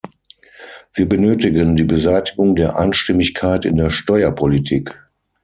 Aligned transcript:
Wir 0.95 1.07
benötigen 1.07 1.75
die 1.75 1.83
Beseitigung 1.83 2.55
der 2.55 2.75
Einstimmigkeit 2.79 3.65
in 3.65 3.75
der 3.75 3.91
Steuerpolitik. 3.91 4.97